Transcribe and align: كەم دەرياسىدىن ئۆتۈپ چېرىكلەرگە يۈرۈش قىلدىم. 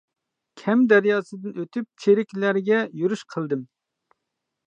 كەم 0.61 0.79
دەرياسىدىن 0.93 1.59
ئۆتۈپ 1.63 1.85
چېرىكلەرگە 2.05 2.81
يۈرۈش 3.01 3.25
قىلدىم. 3.35 3.61